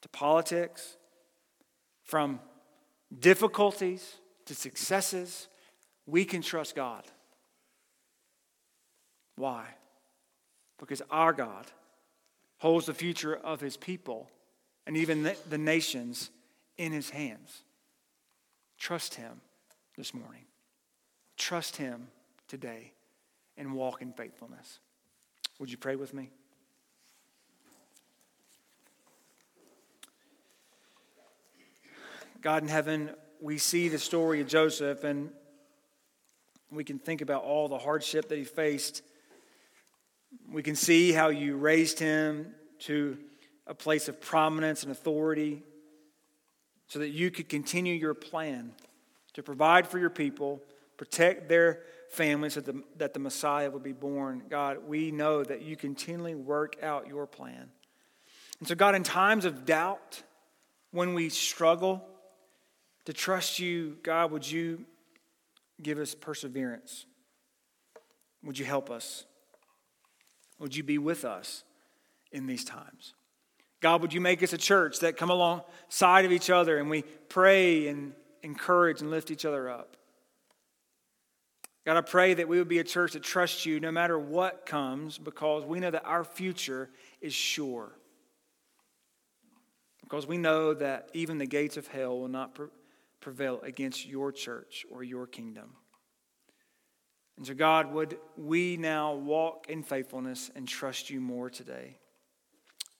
[0.00, 0.96] to politics,
[2.04, 2.38] from
[3.18, 5.48] difficulties to successes,
[6.06, 7.04] we can trust God.
[9.36, 9.66] Why?
[10.78, 11.66] Because our God
[12.58, 14.30] holds the future of his people
[14.86, 16.30] and even the nations
[16.76, 17.62] in his hands.
[18.78, 19.40] Trust him
[19.96, 20.44] this morning.
[21.36, 22.08] Trust him
[22.48, 22.92] today
[23.56, 24.78] and walk in faithfulness.
[25.58, 26.30] Would you pray with me?
[32.44, 33.08] God in heaven,
[33.40, 35.30] we see the story of Joseph and
[36.70, 39.00] we can think about all the hardship that he faced.
[40.52, 43.16] We can see how you raised him to
[43.66, 45.62] a place of prominence and authority
[46.86, 48.72] so that you could continue your plan
[49.32, 50.60] to provide for your people,
[50.98, 51.80] protect their
[52.10, 54.42] families, that the, that the Messiah would be born.
[54.50, 57.70] God, we know that you continually work out your plan.
[58.58, 60.22] And so, God, in times of doubt,
[60.90, 62.06] when we struggle
[63.06, 64.84] to trust you, God, would you
[65.82, 67.06] give us perseverance?
[68.42, 69.24] Would you help us?
[70.58, 71.64] Would you be with us
[72.32, 73.14] in these times?
[73.80, 77.02] God, would you make us a church that come alongside of each other and we
[77.02, 79.96] pray and encourage and lift each other up?
[81.84, 84.64] God, I pray that we would be a church that trusts you no matter what
[84.64, 86.88] comes because we know that our future
[87.20, 87.92] is sure.
[90.02, 92.54] Because we know that even the gates of hell will not
[93.24, 95.70] prevail against your church or your kingdom.
[97.36, 101.98] And so, God, would we now walk in faithfulness and trust you more today?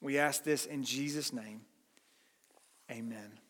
[0.00, 1.60] We ask this in Jesus' name.
[2.90, 3.43] Amen.